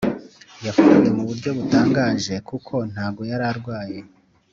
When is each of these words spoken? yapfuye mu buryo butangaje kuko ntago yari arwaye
yapfuye 0.65 1.09
mu 1.17 1.23
buryo 1.29 1.49
butangaje 1.57 2.33
kuko 2.49 2.73
ntago 2.91 3.21
yari 3.31 3.45
arwaye 3.51 3.99